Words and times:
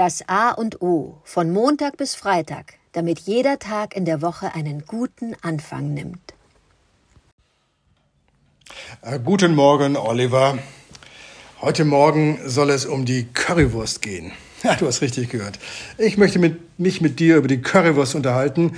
Das 0.00 0.26
A 0.28 0.52
und 0.52 0.80
O 0.80 1.18
von 1.24 1.50
Montag 1.50 1.98
bis 1.98 2.14
Freitag, 2.14 2.78
damit 2.92 3.18
jeder 3.18 3.58
Tag 3.58 3.94
in 3.94 4.06
der 4.06 4.22
Woche 4.22 4.54
einen 4.54 4.86
guten 4.86 5.36
Anfang 5.42 5.92
nimmt. 5.92 6.32
Äh, 9.02 9.18
guten 9.22 9.54
Morgen, 9.54 9.98
Oliver. 9.98 10.56
Heute 11.60 11.84
Morgen 11.84 12.40
soll 12.46 12.70
es 12.70 12.86
um 12.86 13.04
die 13.04 13.26
Currywurst 13.26 14.00
gehen. 14.00 14.32
Ja, 14.64 14.74
du 14.74 14.86
hast 14.86 15.00
richtig 15.00 15.30
gehört. 15.30 15.58
Ich 15.96 16.18
möchte 16.18 16.38
mit, 16.38 16.78
mich 16.78 17.00
mit 17.00 17.18
dir 17.18 17.36
über 17.36 17.48
die 17.48 17.62
Currywurst 17.62 18.14
unterhalten 18.14 18.72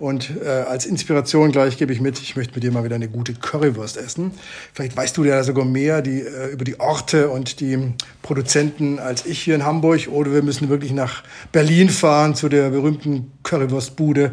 und 0.00 0.30
äh, 0.44 0.48
als 0.48 0.84
Inspiration 0.84 1.52
gleich 1.52 1.76
gebe 1.76 1.92
ich 1.92 2.00
mit, 2.00 2.20
ich 2.20 2.34
möchte 2.34 2.54
mit 2.54 2.64
dir 2.64 2.72
mal 2.72 2.82
wieder 2.82 2.96
eine 2.96 3.08
gute 3.08 3.34
Currywurst 3.34 3.98
essen. 3.98 4.32
Vielleicht 4.74 4.96
weißt 4.96 5.16
du 5.16 5.24
ja 5.24 5.44
sogar 5.44 5.64
mehr 5.64 6.02
die, 6.02 6.22
äh, 6.22 6.48
über 6.52 6.64
die 6.64 6.80
Orte 6.80 7.28
und 7.30 7.60
die 7.60 7.92
Produzenten 8.22 8.98
als 8.98 9.26
ich 9.26 9.38
hier 9.40 9.54
in 9.54 9.64
Hamburg 9.64 10.08
oder 10.08 10.32
wir 10.32 10.42
müssen 10.42 10.68
wirklich 10.68 10.92
nach 10.92 11.22
Berlin 11.52 11.88
fahren 11.88 12.34
zu 12.34 12.48
der 12.48 12.70
berühmten 12.70 13.32
Currywurstbude. 13.44 14.32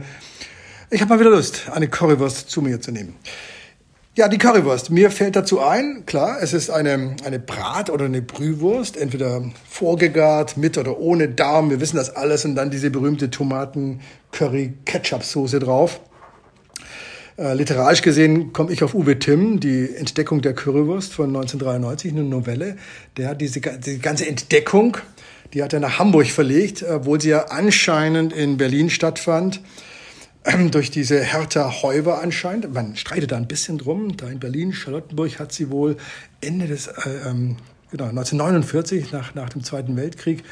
Ich 0.90 1.02
habe 1.02 1.10
mal 1.10 1.20
wieder 1.20 1.32
Lust, 1.32 1.70
eine 1.72 1.88
Currywurst 1.88 2.50
zu 2.50 2.62
mir 2.62 2.82
zu 2.82 2.92
nehmen. 2.92 3.16
Ja, 4.18 4.30
die 4.30 4.38
Currywurst. 4.38 4.92
Mir 4.92 5.12
fällt 5.12 5.36
dazu 5.36 5.60
ein, 5.60 6.06
klar, 6.06 6.38
es 6.42 6.54
ist 6.54 6.70
eine, 6.70 7.18
eine 7.26 7.38
Brat- 7.38 7.90
oder 7.90 8.06
eine 8.06 8.22
Brühwurst, 8.22 8.96
entweder 8.96 9.44
vorgegart, 9.70 10.56
mit 10.56 10.78
oder 10.78 11.00
ohne 11.00 11.28
Darm, 11.28 11.70
wir 11.70 11.82
wissen 11.82 11.98
das 11.98 12.16
alles, 12.16 12.46
und 12.46 12.56
dann 12.56 12.72
diese 12.72 12.92
berühmte 12.92 13.30
Tomaten-Curry-Ketchup-Soße 13.30 15.60
drauf. 15.60 16.00
Äh, 17.38 17.56
literarisch 17.56 18.02
gesehen 18.02 18.54
komme 18.54 18.72
ich 18.72 18.84
auf 18.84 18.94
Uwe 18.94 19.20
Timm, 19.20 19.60
die 19.60 19.94
Entdeckung 19.94 20.42
der 20.42 20.54
Currywurst 20.54 21.14
von 21.14 21.36
1993, 21.36 22.14
eine 22.14 22.24
Novelle. 22.24 22.78
Der 23.18 23.28
hat 23.28 23.42
diese, 23.42 23.60
diese 23.60 24.00
ganze 24.00 24.28
Entdeckung, 24.28 24.96
die 25.54 25.62
hat 25.62 25.74
er 25.74 25.82
nach 25.82 26.00
Hamburg 26.00 26.28
verlegt, 26.28 26.86
obwohl 26.90 27.20
sie 27.20 27.32
ja 27.32 27.48
anscheinend 27.50 28.32
in 28.32 28.56
Berlin 28.56 28.90
stattfand 28.90 29.60
durch 30.72 30.92
diese 30.92 31.22
Hertha 31.22 31.82
Heuber 31.82 32.22
anscheinend. 32.22 32.74
Man 32.74 32.96
streitet 32.96 33.32
da 33.32 33.38
ein 33.38 33.48
bisschen 33.48 33.78
drum. 33.78 34.16
Da 34.16 34.28
in 34.28 34.40
Berlin, 34.40 34.74
Charlottenburg 34.74 35.40
hat 35.40 35.52
sie 35.52 35.70
wohl 35.72 35.98
Ende 36.42 36.68
des, 36.68 36.88
äh, 36.88 37.10
ähm, 37.26 37.58
genau, 37.92 38.06
1949, 38.06 39.12
nach, 39.12 39.34
nach 39.36 39.50
dem 39.50 39.64
Zweiten 39.64 39.96
Weltkrieg, 39.96 40.44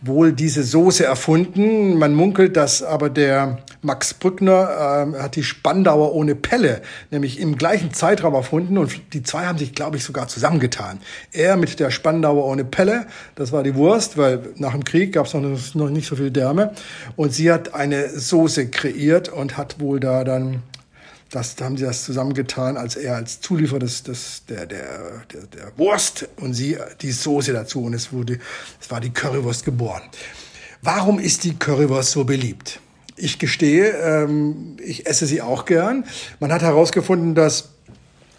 wohl 0.00 0.32
diese 0.32 0.62
Soße 0.62 1.04
erfunden. 1.04 1.98
Man 1.98 2.14
munkelt, 2.14 2.56
dass 2.56 2.82
aber 2.82 3.10
der 3.10 3.58
Max 3.82 4.14
Brückner 4.14 5.14
äh, 5.16 5.22
hat 5.22 5.36
die 5.36 5.42
Spandauer 5.42 6.14
ohne 6.14 6.34
Pelle, 6.34 6.82
nämlich 7.10 7.40
im 7.40 7.56
gleichen 7.56 7.92
Zeitraum 7.92 8.34
erfunden 8.34 8.78
und 8.78 9.12
die 9.12 9.22
zwei 9.22 9.46
haben 9.46 9.58
sich, 9.58 9.74
glaube 9.74 9.96
ich, 9.96 10.04
sogar 10.04 10.28
zusammengetan. 10.28 11.00
Er 11.32 11.56
mit 11.56 11.78
der 11.80 11.90
Spandauer 11.90 12.44
ohne 12.44 12.64
Pelle, 12.64 13.06
das 13.34 13.52
war 13.52 13.62
die 13.62 13.74
Wurst, 13.74 14.16
weil 14.16 14.40
nach 14.56 14.72
dem 14.72 14.84
Krieg 14.84 15.12
gab 15.12 15.26
es 15.26 15.34
noch, 15.34 15.74
noch 15.74 15.90
nicht 15.90 16.08
so 16.08 16.16
viel 16.16 16.30
Därme 16.30 16.72
und 17.16 17.32
sie 17.32 17.50
hat 17.50 17.74
eine 17.74 18.08
Soße 18.08 18.68
kreiert 18.68 19.28
und 19.28 19.56
hat 19.56 19.80
wohl 19.80 20.00
da 20.00 20.24
dann 20.24 20.62
das 21.30 21.56
da 21.56 21.66
haben 21.66 21.76
sie 21.76 21.84
das 21.84 22.04
zusammengetan, 22.04 22.76
als 22.76 22.96
er 22.96 23.16
als 23.16 23.40
Zulieferer 23.40 23.80
des, 23.80 24.02
des, 24.02 24.44
der, 24.48 24.66
der, 24.66 25.22
der, 25.32 25.42
der 25.46 25.72
Wurst 25.78 26.28
und 26.36 26.54
sie 26.54 26.78
die 27.02 27.12
Soße 27.12 27.52
dazu. 27.52 27.82
Und 27.82 27.94
es, 27.94 28.12
wurde, 28.12 28.38
es 28.80 28.90
war 28.90 29.00
die 29.00 29.10
Currywurst 29.10 29.64
geboren. 29.64 30.02
Warum 30.82 31.18
ist 31.18 31.44
die 31.44 31.54
Currywurst 31.54 32.12
so 32.12 32.24
beliebt? 32.24 32.80
Ich 33.16 33.38
gestehe, 33.38 33.90
ähm, 33.90 34.76
ich 34.82 35.06
esse 35.06 35.26
sie 35.26 35.42
auch 35.42 35.64
gern. 35.64 36.04
Man 36.40 36.52
hat 36.52 36.62
herausgefunden, 36.62 37.34
dass 37.34 37.70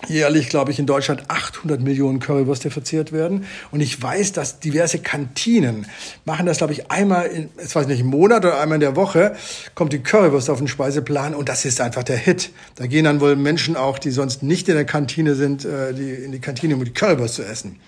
jährlich, 0.08 0.50
glaube 0.50 0.72
ich, 0.72 0.80
in 0.80 0.86
Deutschland 0.86 1.24
800 1.28 1.82
Millionen 1.82 2.20
Currywürste 2.20 2.72
verzehrt 2.72 3.12
werden. 3.12 3.46
Und 3.72 3.82
ich 3.82 4.02
weiß, 4.02 4.32
dass 4.32 4.60
diverse 4.60 5.00
Kantinen 5.00 5.86
machen 6.26 6.46
das, 6.46 6.60
glaube 6.60 6.74
ich, 6.74 6.90
einmal, 6.90 7.28
in, 7.28 7.50
ich 7.64 7.76
weiß 7.76 7.88
nicht, 7.88 8.00
im 8.00 8.08
Monat 8.08 8.46
oder 8.46 8.60
einmal 8.60 8.76
in 8.76 8.82
der 8.82 8.96
Woche 8.96 9.36
kommt 9.76 9.94
die 9.94 10.00
Currywurst 10.00 10.50
auf 10.50 10.60
den 10.60 10.68
Speiseplan 10.68 11.36
und 11.36 11.50
das 11.50 11.66
ist 11.66 11.82
einfach 11.82 12.04
der 12.04 12.18
Hit. 12.18 12.52
Da 12.76 12.88
gehen 12.88 13.04
dann 13.04 13.20
wohl 13.20 13.36
Menschen 13.36 13.76
auch, 13.76 14.00
die 14.00 14.12
sonst 14.12 14.42
nicht 14.42 14.70
in 14.70 14.76
der 14.76 14.86
Kantine 14.86 15.36
sind, 15.36 15.66
äh, 15.66 15.94
die, 15.94 16.12
in 16.12 16.32
die 16.32 16.40
Kantine, 16.40 16.76
um 16.76 16.84
die 16.84 16.94
Currywurst 16.94 17.36
zu 17.36 17.44
essen. 17.44 17.80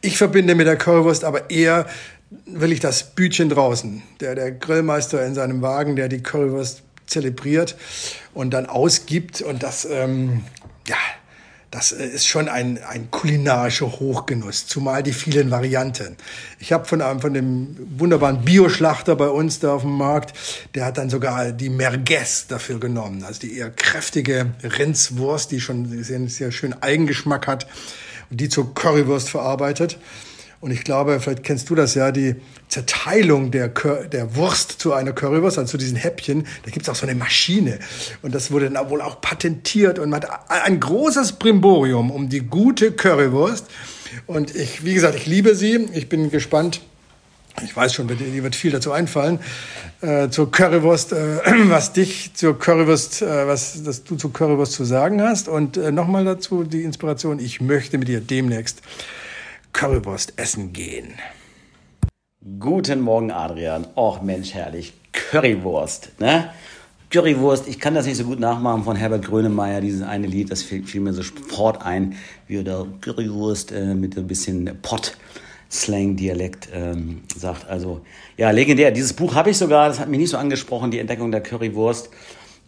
Ich 0.00 0.16
verbinde 0.16 0.54
mit 0.54 0.66
der 0.66 0.76
Currywurst 0.76 1.24
aber 1.24 1.50
eher 1.50 1.86
will 2.46 2.72
ich 2.72 2.80
das 2.80 3.14
Bütchen 3.14 3.50
draußen. 3.50 4.02
Der, 4.20 4.34
der 4.34 4.52
Grillmeister 4.52 5.24
in 5.24 5.34
seinem 5.34 5.60
Wagen, 5.60 5.96
der 5.96 6.08
die 6.08 6.22
Currywurst 6.22 6.82
zelebriert 7.06 7.76
und 8.32 8.52
dann 8.54 8.66
ausgibt 8.66 9.42
und 9.42 9.62
das, 9.62 9.84
ähm, 9.84 10.44
das 11.72 11.90
äh, 11.90 12.06
ist 12.06 12.26
schon 12.26 12.48
ein, 12.48 12.78
ein 12.84 13.10
kulinarischer 13.10 13.90
Hochgenuss, 13.98 14.66
zumal 14.68 15.02
die 15.02 15.12
vielen 15.12 15.50
Varianten. 15.50 16.16
Ich 16.60 16.72
habe 16.72 16.84
von 16.84 17.02
einem 17.02 17.20
von 17.20 17.34
dem 17.34 17.76
wunderbaren 17.98 18.44
Bioschlachter 18.44 19.16
bei 19.16 19.28
uns 19.28 19.58
da 19.58 19.74
auf 19.74 19.82
dem 19.82 19.96
Markt, 19.96 20.34
der 20.76 20.84
hat 20.84 20.98
dann 20.98 21.10
sogar 21.10 21.50
die 21.50 21.70
Merguez 21.70 22.46
dafür 22.46 22.78
genommen, 22.78 23.24
also 23.24 23.40
die 23.40 23.56
eher 23.56 23.70
kräftige 23.70 24.52
Rindswurst, 24.62 25.50
die 25.50 25.60
schon 25.60 26.04
sehr, 26.04 26.28
sehr 26.28 26.52
schön 26.52 26.80
Eigengeschmack 26.80 27.48
hat 27.48 27.66
und 28.30 28.40
die 28.40 28.48
zur 28.48 28.74
Currywurst 28.74 29.30
verarbeitet. 29.30 29.98
Und 30.62 30.70
ich 30.70 30.84
glaube, 30.84 31.18
vielleicht 31.18 31.42
kennst 31.42 31.68
du 31.70 31.74
das 31.74 31.96
ja, 31.96 32.12
die 32.12 32.36
Zerteilung 32.68 33.50
der, 33.50 33.66
der 33.66 34.36
Wurst 34.36 34.80
zu 34.80 34.92
einer 34.92 35.12
Currywurst, 35.12 35.58
also 35.58 35.72
zu 35.72 35.76
diesen 35.76 35.96
Häppchen, 35.96 36.46
da 36.64 36.70
gibt 36.70 36.86
es 36.86 36.88
auch 36.88 36.94
so 36.94 37.04
eine 37.04 37.16
Maschine. 37.16 37.80
Und 38.22 38.32
das 38.32 38.52
wurde 38.52 38.70
dann 38.70 38.88
wohl 38.88 39.00
auch 39.00 39.20
patentiert 39.20 39.98
und 39.98 40.08
man 40.08 40.22
hat 40.22 40.30
ein 40.48 40.78
großes 40.78 41.32
Brimborium 41.32 42.12
um 42.12 42.28
die 42.28 42.42
gute 42.42 42.92
Currywurst. 42.92 43.66
Und 44.28 44.54
ich, 44.54 44.84
wie 44.84 44.94
gesagt, 44.94 45.16
ich 45.16 45.26
liebe 45.26 45.56
sie. 45.56 45.88
Ich 45.94 46.08
bin 46.08 46.30
gespannt. 46.30 46.80
Ich 47.64 47.74
weiß 47.74 47.92
schon, 47.92 48.06
dir 48.06 48.42
wird 48.44 48.54
viel 48.54 48.70
dazu 48.70 48.92
einfallen. 48.92 49.40
Äh, 50.00 50.28
zur 50.28 50.52
Currywurst, 50.52 51.12
äh, 51.12 51.40
was 51.70 51.92
dich 51.92 52.34
zur 52.34 52.56
Currywurst, 52.56 53.22
äh, 53.22 53.48
was 53.48 53.82
dass 53.82 54.04
du 54.04 54.14
zur 54.14 54.32
Currywurst 54.32 54.74
zu 54.74 54.84
sagen 54.84 55.22
hast. 55.22 55.48
Und 55.48 55.76
äh, 55.76 55.90
nochmal 55.90 56.24
dazu 56.24 56.62
die 56.62 56.82
Inspiration. 56.82 57.40
Ich 57.40 57.60
möchte 57.60 57.98
mit 57.98 58.06
dir 58.06 58.20
demnächst 58.20 58.80
Currywurst 59.72 60.34
essen 60.36 60.72
gehen. 60.72 61.14
Guten 62.60 63.00
Morgen, 63.00 63.30
Adrian. 63.30 63.86
Och, 63.96 64.22
Mensch, 64.22 64.52
herrlich. 64.54 64.92
Currywurst, 65.12 66.20
ne? 66.20 66.50
Currywurst, 67.10 67.68
ich 67.68 67.78
kann 67.78 67.94
das 67.94 68.06
nicht 68.06 68.16
so 68.16 68.24
gut 68.24 68.40
nachmachen 68.40 68.84
von 68.84 68.96
Herbert 68.96 69.24
Grönemeyer, 69.24 69.80
dieses 69.80 70.02
eine 70.02 70.26
Lied, 70.26 70.50
das 70.50 70.62
fiel, 70.62 70.84
fiel 70.84 71.02
mir 71.02 71.12
so 71.12 71.22
sofort 71.22 71.82
ein, 71.82 72.16
wie 72.46 72.58
er 72.58 72.64
da 72.64 72.86
Currywurst 73.00 73.72
äh, 73.72 73.94
mit 73.94 74.16
ein 74.16 74.26
bisschen 74.26 74.78
Pott-Slang-Dialekt 74.80 76.68
ähm, 76.72 77.22
sagt. 77.36 77.68
Also, 77.68 78.00
ja, 78.36 78.50
legendär. 78.50 78.92
Dieses 78.92 79.12
Buch 79.12 79.34
habe 79.34 79.50
ich 79.50 79.58
sogar, 79.58 79.88
das 79.88 80.00
hat 80.00 80.08
mich 80.08 80.20
nicht 80.20 80.30
so 80.30 80.38
angesprochen, 80.38 80.90
die 80.90 80.98
Entdeckung 80.98 81.30
der 81.30 81.42
Currywurst. 81.42 82.10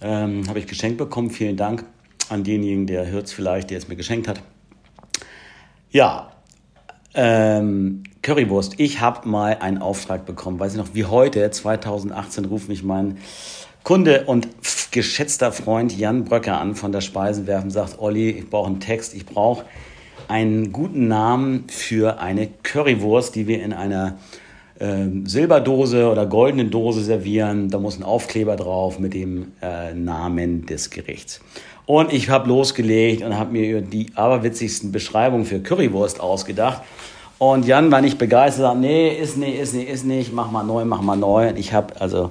Ähm, 0.00 0.46
habe 0.48 0.58
ich 0.58 0.66
geschenkt 0.66 0.98
bekommen. 0.98 1.30
Vielen 1.30 1.56
Dank 1.56 1.84
an 2.28 2.44
denjenigen, 2.44 2.86
der 2.86 3.06
hört 3.06 3.26
es 3.26 3.32
vielleicht, 3.32 3.70
der 3.70 3.78
es 3.78 3.88
mir 3.88 3.96
geschenkt 3.96 4.28
hat. 4.28 4.42
Ja, 5.90 6.33
ähm, 7.14 8.02
Currywurst. 8.22 8.74
Ich 8.78 9.00
habe 9.00 9.28
mal 9.28 9.58
einen 9.60 9.78
Auftrag 9.78 10.26
bekommen, 10.26 10.58
weiß 10.58 10.72
ich 10.72 10.78
noch, 10.78 10.94
wie 10.94 11.04
heute, 11.04 11.50
2018, 11.50 12.44
ruft 12.46 12.68
mich 12.68 12.82
mein 12.82 13.18
Kunde 13.82 14.24
und 14.26 14.48
geschätzter 14.90 15.52
Freund 15.52 15.96
Jan 15.96 16.24
Bröcker 16.24 16.60
an 16.60 16.74
von 16.74 16.92
der 16.92 17.00
Speisenwerfen, 17.00 17.70
sagt, 17.70 17.98
Olli, 17.98 18.30
ich 18.30 18.48
brauche 18.48 18.68
einen 18.68 18.80
Text, 18.80 19.14
ich 19.14 19.26
brauche 19.26 19.64
einen 20.28 20.72
guten 20.72 21.08
Namen 21.08 21.64
für 21.68 22.20
eine 22.20 22.48
Currywurst, 22.62 23.34
die 23.34 23.46
wir 23.46 23.62
in 23.62 23.72
einer 23.72 24.18
äh, 24.78 25.06
Silberdose 25.24 26.10
oder 26.10 26.26
goldenen 26.26 26.70
Dose 26.70 27.02
servieren. 27.02 27.70
Da 27.70 27.78
muss 27.78 27.98
ein 27.98 28.02
Aufkleber 28.02 28.56
drauf 28.56 28.98
mit 28.98 29.14
dem 29.14 29.52
äh, 29.62 29.94
Namen 29.94 30.66
des 30.66 30.90
Gerichts. 30.90 31.40
Und 31.86 32.12
ich 32.12 32.30
habe 32.30 32.48
losgelegt 32.48 33.22
und 33.22 33.38
habe 33.38 33.52
mir 33.52 33.82
die 33.82 34.06
aberwitzigsten 34.14 34.90
Beschreibungen 34.90 35.44
für 35.44 35.60
Currywurst 35.60 36.20
ausgedacht. 36.20 36.82
Und 37.38 37.66
Jan 37.66 37.90
war 37.90 38.00
nicht 38.00 38.16
begeistert, 38.16 38.62
sagt, 38.62 38.80
nee, 38.80 39.08
ist 39.10 39.36
nicht, 39.36 39.58
ist 39.58 39.74
nicht, 39.74 39.88
ist 39.88 40.04
nicht, 40.04 40.32
mach 40.32 40.50
mal 40.50 40.62
neu, 40.62 40.84
mach 40.84 41.02
mal 41.02 41.16
neu. 41.16 41.48
Und 41.48 41.58
ich 41.58 41.72
habe 41.72 42.00
also, 42.00 42.30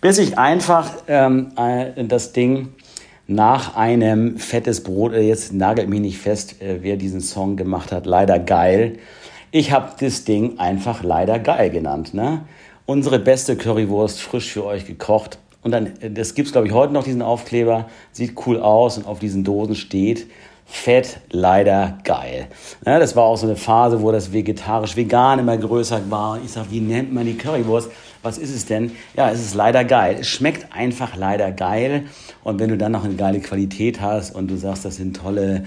bis 0.00 0.18
ich 0.18 0.38
einfach 0.38 0.90
ähm, 1.08 1.52
äh, 1.56 2.04
das 2.04 2.32
Ding 2.32 2.68
nach 3.26 3.76
einem 3.76 4.38
fettes 4.38 4.82
Brot, 4.82 5.14
äh, 5.14 5.20
jetzt 5.20 5.52
nagelt 5.52 5.88
mich 5.88 6.00
nicht 6.00 6.18
fest, 6.18 6.60
äh, 6.60 6.78
wer 6.82 6.96
diesen 6.96 7.20
Song 7.20 7.56
gemacht 7.56 7.92
hat, 7.92 8.04
leider 8.04 8.38
geil. 8.38 8.98
Ich 9.52 9.72
habe 9.72 9.90
das 9.98 10.24
Ding 10.24 10.60
einfach 10.60 11.02
leider 11.02 11.40
geil 11.40 11.70
genannt. 11.70 12.14
Ne? 12.14 12.42
Unsere 12.86 13.18
beste 13.18 13.56
Currywurst, 13.56 14.20
frisch 14.20 14.52
für 14.52 14.64
euch 14.64 14.86
gekocht. 14.86 15.38
Und 15.62 15.72
dann, 15.72 15.86
äh, 16.00 16.10
das 16.10 16.34
gibt's 16.34 16.52
glaube 16.52 16.68
ich 16.68 16.72
heute 16.72 16.92
noch, 16.92 17.02
diesen 17.02 17.20
Aufkleber. 17.20 17.88
Sieht 18.12 18.34
cool 18.46 18.60
aus 18.60 18.96
und 18.96 19.06
auf 19.06 19.18
diesen 19.18 19.42
Dosen 19.42 19.74
steht 19.74 20.28
Fett 20.66 21.18
leider 21.30 21.98
geil. 22.04 22.46
Ja, 22.86 23.00
das 23.00 23.16
war 23.16 23.24
auch 23.24 23.36
so 23.36 23.46
eine 23.46 23.56
Phase, 23.56 24.02
wo 24.02 24.12
das 24.12 24.32
vegetarisch-vegan 24.32 25.40
immer 25.40 25.58
größer 25.58 26.00
war. 26.10 26.38
Ich 26.44 26.52
sag, 26.52 26.70
wie 26.70 26.80
nennt 26.80 27.12
man 27.12 27.26
die 27.26 27.36
Currywurst? 27.36 27.90
Was 28.22 28.38
ist 28.38 28.54
es 28.54 28.66
denn? 28.66 28.92
Ja, 29.16 29.32
es 29.32 29.40
ist 29.40 29.54
leider 29.54 29.82
geil. 29.82 30.18
Es 30.20 30.28
schmeckt 30.28 30.72
einfach 30.72 31.16
leider 31.16 31.50
geil. 31.50 32.04
Und 32.44 32.60
wenn 32.60 32.68
du 32.68 32.78
dann 32.78 32.92
noch 32.92 33.02
eine 33.02 33.14
geile 33.14 33.40
Qualität 33.40 34.00
hast 34.00 34.32
und 34.32 34.48
du 34.48 34.56
sagst, 34.56 34.84
das 34.84 34.94
sind 34.94 35.16
tolle 35.16 35.64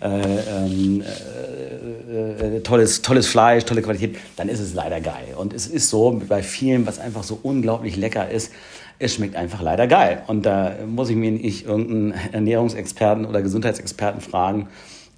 äh, 0.00 0.06
ähm, 0.06 1.02
äh, 1.02 2.56
äh, 2.56 2.60
tolles, 2.60 3.02
tolles 3.02 3.26
Fleisch, 3.26 3.64
tolle 3.64 3.82
Qualität, 3.82 4.16
dann 4.36 4.48
ist 4.48 4.60
es 4.60 4.74
leider 4.74 5.00
geil. 5.00 5.34
Und 5.36 5.52
es 5.52 5.66
ist 5.66 5.90
so 5.90 6.20
bei 6.28 6.42
vielen, 6.42 6.86
was 6.86 6.98
einfach 6.98 7.22
so 7.22 7.38
unglaublich 7.42 7.96
lecker 7.96 8.28
ist, 8.30 8.52
es 8.98 9.14
schmeckt 9.14 9.36
einfach 9.36 9.60
leider 9.60 9.86
geil. 9.86 10.22
Und 10.26 10.46
da 10.46 10.72
muss 10.86 11.10
ich 11.10 11.16
mir 11.16 11.32
nicht 11.32 11.66
irgendeinen 11.66 12.14
Ernährungsexperten 12.32 13.26
oder 13.26 13.42
Gesundheitsexperten 13.42 14.20
fragen, 14.20 14.68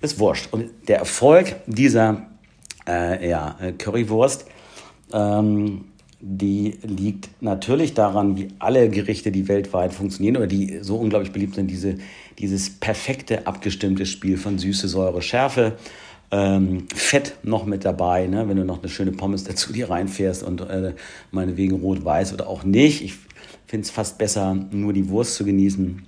ist 0.00 0.18
wurscht. 0.18 0.52
Und 0.52 0.70
der 0.88 0.98
Erfolg 0.98 1.56
dieser 1.66 2.26
äh, 2.88 3.28
ja, 3.28 3.56
Currywurst, 3.78 4.46
ähm, 5.12 5.84
die 6.20 6.78
liegt 6.82 7.28
natürlich 7.42 7.94
daran, 7.94 8.36
wie 8.36 8.48
alle 8.58 8.88
Gerichte, 8.88 9.30
die 9.30 9.48
weltweit 9.48 9.92
funktionieren 9.92 10.36
oder 10.36 10.46
die 10.46 10.78
so 10.80 10.96
unglaublich 10.96 11.32
beliebt 11.32 11.56
sind, 11.56 11.70
diese, 11.70 11.96
dieses 12.38 12.70
perfekte 12.70 13.46
abgestimmte 13.46 14.06
Spiel 14.06 14.38
von 14.38 14.58
Süße, 14.58 14.88
Säure, 14.88 15.22
Schärfe. 15.22 15.76
Ähm, 16.32 16.88
Fett 16.92 17.36
noch 17.44 17.66
mit 17.66 17.84
dabei, 17.84 18.26
ne? 18.26 18.48
wenn 18.48 18.56
du 18.56 18.64
noch 18.64 18.80
eine 18.80 18.88
schöne 18.88 19.12
Pommes 19.12 19.44
dazu 19.44 19.72
dir 19.72 19.90
reinfährst 19.90 20.42
und 20.42 20.60
äh, 20.62 20.94
meinetwegen 21.30 21.76
rot-weiß 21.76 22.32
oder 22.32 22.48
auch 22.48 22.64
nicht. 22.64 23.02
Ich 23.04 23.14
finde 23.66 23.84
es 23.84 23.90
fast 23.90 24.18
besser, 24.18 24.54
nur 24.54 24.92
die 24.92 25.08
Wurst 25.08 25.36
zu 25.36 25.44
genießen 25.44 26.02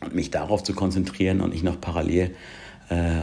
und 0.00 0.14
mich 0.14 0.30
darauf 0.32 0.64
zu 0.64 0.72
konzentrieren 0.72 1.40
und 1.40 1.52
nicht 1.52 1.62
noch 1.62 1.80
parallel 1.80 2.34
äh, 2.90 3.18
äh 3.18 3.22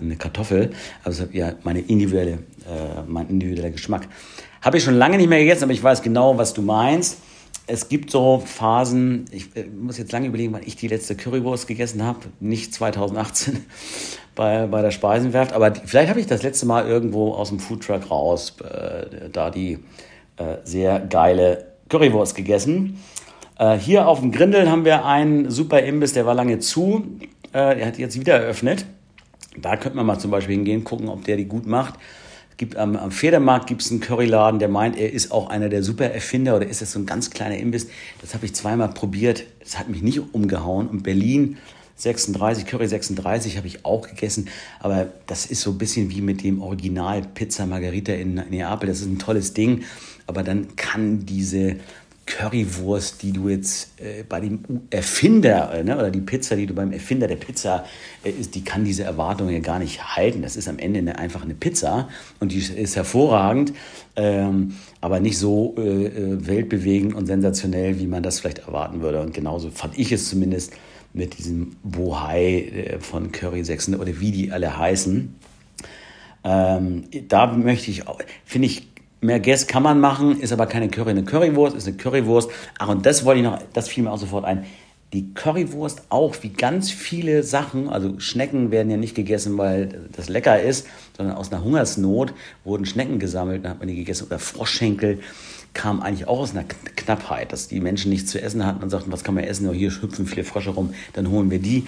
eine 0.00 0.16
Kartoffel. 0.16 0.70
Also 1.04 1.26
ja, 1.30 1.52
meine 1.62 1.80
individuelle, 1.80 2.38
äh, 2.66 3.02
mein 3.06 3.28
individueller 3.28 3.70
Geschmack. 3.70 4.08
Habe 4.62 4.76
ich 4.76 4.84
schon 4.84 4.94
lange 4.94 5.16
nicht 5.16 5.28
mehr 5.28 5.38
gegessen, 5.38 5.64
aber 5.64 5.72
ich 5.72 5.82
weiß 5.82 6.02
genau, 6.02 6.36
was 6.36 6.52
du 6.52 6.60
meinst. 6.60 7.18
Es 7.66 7.88
gibt 7.88 8.10
so 8.10 8.42
Phasen, 8.44 9.24
ich 9.30 9.56
äh, 9.56 9.64
muss 9.64 9.96
jetzt 9.96 10.12
lange 10.12 10.26
überlegen, 10.26 10.52
wann 10.52 10.62
ich 10.64 10.76
die 10.76 10.88
letzte 10.88 11.14
Currywurst 11.14 11.66
gegessen 11.66 12.04
habe. 12.04 12.18
Nicht 12.40 12.74
2018 12.74 13.64
bei, 14.34 14.66
bei 14.66 14.82
der 14.82 14.90
Speisenwerft, 14.90 15.52
aber 15.54 15.74
vielleicht 15.74 16.10
habe 16.10 16.20
ich 16.20 16.26
das 16.26 16.42
letzte 16.42 16.66
Mal 16.66 16.86
irgendwo 16.86 17.32
aus 17.32 17.48
dem 17.48 17.58
Foodtruck 17.58 18.10
raus, 18.10 18.56
äh, 18.60 19.30
da 19.32 19.50
die 19.50 19.78
äh, 20.36 20.56
sehr 20.64 21.00
geile 21.00 21.68
Currywurst 21.88 22.34
gegessen. 22.34 23.02
Äh, 23.58 23.78
hier 23.78 24.08
auf 24.08 24.20
dem 24.20 24.30
Grindel 24.30 24.70
haben 24.70 24.84
wir 24.84 25.06
einen 25.06 25.50
super 25.50 25.80
Imbiss, 25.80 26.12
der 26.12 26.26
war 26.26 26.34
lange 26.34 26.58
zu. 26.58 27.06
Äh, 27.52 27.76
der 27.76 27.86
hat 27.86 27.98
jetzt 27.98 28.18
wieder 28.20 28.34
eröffnet. 28.34 28.84
Da 29.56 29.76
könnte 29.76 29.96
man 29.96 30.06
mal 30.06 30.18
zum 30.18 30.30
Beispiel 30.30 30.56
hingehen, 30.56 30.84
gucken, 30.84 31.08
ob 31.08 31.24
der 31.24 31.38
die 31.38 31.46
gut 31.46 31.66
macht 31.66 31.94
gibt 32.60 32.76
am, 32.76 32.94
am 32.94 33.10
Pferdemarkt 33.10 33.66
gibt 33.66 33.80
es 33.80 33.90
einen 33.90 34.00
Curryladen, 34.00 34.60
der 34.60 34.68
meint, 34.68 34.98
er 34.98 35.10
ist 35.10 35.32
auch 35.32 35.48
einer 35.48 35.70
der 35.70 35.82
super 35.82 36.04
Erfinder 36.04 36.54
oder 36.56 36.66
ist 36.66 36.82
das 36.82 36.92
so 36.92 36.98
ein 36.98 37.06
ganz 37.06 37.30
kleiner 37.30 37.56
Imbiss. 37.56 37.88
Das 38.20 38.34
habe 38.34 38.44
ich 38.44 38.54
zweimal 38.54 38.90
probiert. 38.90 39.44
Das 39.60 39.78
hat 39.78 39.88
mich 39.88 40.02
nicht 40.02 40.20
umgehauen. 40.34 40.86
Und 40.86 41.02
Berlin 41.02 41.56
36, 41.96 42.66
Curry 42.66 42.86
36 42.86 43.56
habe 43.56 43.66
ich 43.66 43.86
auch 43.86 44.06
gegessen. 44.06 44.50
Aber 44.78 45.08
das 45.26 45.46
ist 45.46 45.62
so 45.62 45.70
ein 45.70 45.78
bisschen 45.78 46.10
wie 46.10 46.20
mit 46.20 46.44
dem 46.44 46.60
Original 46.60 47.22
Pizza 47.22 47.64
Margarita 47.64 48.12
in 48.12 48.34
Neapel. 48.34 48.90
Das 48.90 49.00
ist 49.00 49.06
ein 49.06 49.18
tolles 49.18 49.54
Ding. 49.54 49.84
Aber 50.26 50.42
dann 50.42 50.76
kann 50.76 51.24
diese 51.24 51.76
Currywurst, 52.30 53.22
die 53.22 53.32
du 53.32 53.48
jetzt 53.48 54.00
äh, 54.00 54.22
bei 54.22 54.40
dem 54.40 54.60
Erfinder 54.90 55.74
äh, 55.74 55.82
ne, 55.82 55.96
oder 55.96 56.10
die 56.10 56.20
Pizza, 56.20 56.54
die 56.54 56.66
du 56.66 56.74
beim 56.74 56.92
Erfinder 56.92 57.26
der 57.26 57.36
Pizza 57.36 57.84
äh, 58.22 58.30
isst, 58.30 58.54
die 58.54 58.62
kann 58.62 58.84
diese 58.84 59.02
Erwartungen 59.02 59.52
ja 59.52 59.58
gar 59.58 59.80
nicht 59.80 60.16
halten. 60.16 60.40
Das 60.40 60.56
ist 60.56 60.68
am 60.68 60.78
Ende 60.78 61.00
eine, 61.00 61.18
einfach 61.18 61.42
eine 61.42 61.54
Pizza 61.54 62.08
und 62.38 62.52
die 62.52 62.58
ist 62.58 62.94
hervorragend, 62.94 63.72
ähm, 64.14 64.76
aber 65.00 65.18
nicht 65.18 65.38
so 65.38 65.74
äh, 65.76 66.06
äh, 66.06 66.46
weltbewegend 66.46 67.14
und 67.14 67.26
sensationell, 67.26 67.98
wie 67.98 68.06
man 68.06 68.22
das 68.22 68.40
vielleicht 68.40 68.60
erwarten 68.60 69.00
würde. 69.00 69.20
Und 69.20 69.34
genauso 69.34 69.70
fand 69.70 69.98
ich 69.98 70.12
es 70.12 70.28
zumindest 70.28 70.72
mit 71.12 71.36
diesem 71.36 71.76
Bohai 71.82 72.60
äh, 72.60 73.00
von 73.00 73.32
Curry 73.32 73.64
6 73.64 73.90
oder 73.90 74.20
wie 74.20 74.30
die 74.30 74.52
alle 74.52 74.78
heißen. 74.78 75.34
Ähm, 76.42 77.04
da 77.28 77.48
möchte 77.48 77.90
ich, 77.90 78.04
finde 78.44 78.66
ich, 78.66 78.89
Mehr 79.22 79.38
Guess 79.38 79.66
kann 79.66 79.82
man 79.82 80.00
machen, 80.00 80.40
ist 80.40 80.52
aber 80.52 80.66
keine 80.66 80.88
Curry. 80.88 81.10
Eine 81.10 81.24
Currywurst 81.24 81.76
ist 81.76 81.86
eine 81.86 81.96
Currywurst. 81.96 82.50
Ach, 82.78 82.88
und 82.88 83.04
das 83.04 83.24
wollte 83.24 83.40
ich 83.40 83.44
noch, 83.44 83.58
das 83.74 83.88
fiel 83.88 84.04
mir 84.04 84.12
auch 84.12 84.18
sofort 84.18 84.46
ein. 84.46 84.64
Die 85.12 85.34
Currywurst 85.34 86.04
auch, 86.08 86.36
wie 86.42 86.50
ganz 86.50 86.90
viele 86.90 87.42
Sachen, 87.42 87.88
also 87.88 88.18
Schnecken 88.20 88.70
werden 88.70 88.90
ja 88.90 88.96
nicht 88.96 89.14
gegessen, 89.14 89.58
weil 89.58 90.08
das 90.12 90.28
lecker 90.28 90.62
ist, 90.62 90.86
sondern 91.16 91.36
aus 91.36 91.52
einer 91.52 91.64
Hungersnot 91.64 92.32
wurden 92.64 92.86
Schnecken 92.86 93.18
gesammelt, 93.18 93.64
dann 93.64 93.72
hat 93.72 93.78
man 93.80 93.88
die 93.88 93.96
gegessen. 93.96 94.26
Oder 94.26 94.38
Froschschenkel 94.38 95.18
kam 95.74 96.00
eigentlich 96.00 96.26
auch 96.26 96.40
aus 96.40 96.52
einer 96.52 96.64
Knappheit, 96.96 97.52
dass 97.52 97.68
die 97.68 97.80
Menschen 97.80 98.10
nichts 98.10 98.30
zu 98.30 98.40
essen 98.40 98.64
hatten 98.64 98.82
und 98.82 98.90
sagten, 98.90 99.12
was 99.12 99.24
kann 99.24 99.34
man 99.34 99.44
essen? 99.44 99.68
Oh, 99.68 99.72
hier 99.72 99.90
hüpfen 99.90 100.26
viele 100.26 100.44
Frösche 100.44 100.70
rum, 100.70 100.94
dann 101.12 101.28
holen 101.28 101.50
wir 101.50 101.58
die. 101.58 101.86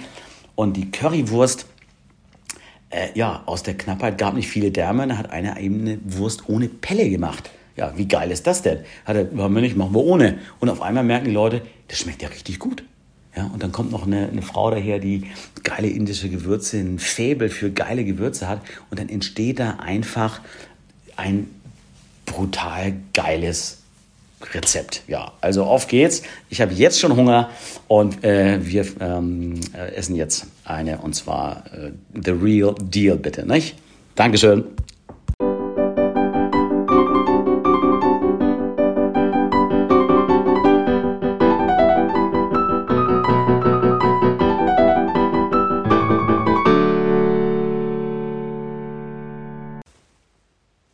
Und 0.55 0.76
die 0.76 0.90
Currywurst, 0.90 1.67
äh, 2.93 3.09
ja, 3.15 3.43
aus 3.47 3.62
der 3.62 3.75
Knappheit 3.75 4.19
gab 4.19 4.35
nicht 4.35 4.49
viele 4.49 4.71
Därme, 4.71 5.09
da 5.09 5.17
hat 5.17 5.31
einer 5.31 5.59
eben 5.59 5.81
eine 5.81 5.99
Wurst 6.05 6.49
ohne 6.49 6.69
Pelle 6.69 7.09
gemacht. 7.09 7.50
Ja, 7.77 7.94
wie 7.97 8.06
geil 8.06 8.31
ist 8.31 8.47
das 8.47 8.62
denn? 8.62 8.81
Hat 9.05 9.17
er, 9.17 9.29
haben 9.37 9.55
wir 9.55 9.62
nicht, 9.62 9.77
machen 9.77 9.94
wir 9.94 10.05
ohne. 10.05 10.39
Und 10.61 10.69
auf 10.69 10.83
einmal 10.83 11.05
merken 11.05 11.27
die 11.27 11.33
Leute, 11.33 11.62
das 11.89 11.99
schmeckt 11.99 12.23
ja 12.23 12.29
richtig 12.29 12.59
gut. 12.59 12.85
Ja, 13.35 13.47
und 13.47 13.62
dann 13.62 13.73
kommt 13.73 13.91
noch 13.93 14.06
eine, 14.06 14.29
eine 14.29 14.43
Frau 14.43 14.71
daher, 14.71 14.99
die 14.99 15.31
geile 15.62 15.89
indische 15.89 16.29
Gewürze, 16.29 16.79
ein 16.79 16.99
Faible 16.99 17.49
für 17.49 17.71
geile 17.71 18.05
Gewürze 18.05 18.47
hat. 18.47 18.61
Und 18.91 19.00
dann 19.00 19.09
entsteht 19.09 19.59
da 19.59 19.77
einfach 19.77 20.43
ein 21.17 21.49
brutal 22.27 22.94
geiles 23.15 23.81
Rezept. 24.55 25.03
Ja, 25.06 25.33
also 25.41 25.65
auf 25.65 25.87
geht's. 25.89 26.23
Ich 26.49 26.61
habe 26.61 26.73
jetzt 26.73 27.00
schon 27.00 27.17
Hunger 27.17 27.50
und 27.89 28.25
äh, 28.25 28.59
wir 28.62 28.87
ähm, 29.00 29.61
äh, 29.75 29.94
essen 29.94 30.17
jetzt 30.17 30.47
eine 30.65 30.99
und 30.99 31.15
zwar 31.15 31.65
äh, 31.73 31.93
The 32.15 32.33
Real 32.33 32.75
Deal, 32.81 33.17
bitte, 33.17 33.47
nicht? 33.47 33.77
Dankeschön. 34.15 34.65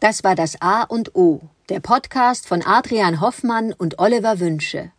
Das 0.01 0.25
war 0.25 0.35
das 0.35 0.57
A 0.63 0.85
und 0.85 1.15
O 1.15 1.41
der 1.69 1.81
Podcast 1.81 2.49
von 2.49 2.63
Adrian 2.63 3.21
Hoffmann 3.21 3.73
und 3.75 3.99
Oliver 3.99 4.41
Wünsche. 4.41 4.91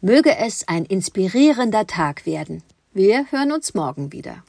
Möge 0.00 0.36
es 0.36 0.68
ein 0.68 0.84
inspirierender 0.84 1.86
Tag 1.86 2.26
werden. 2.26 2.62
Wir 2.92 3.26
hören 3.30 3.50
uns 3.50 3.74
morgen 3.74 4.12
wieder. 4.12 4.44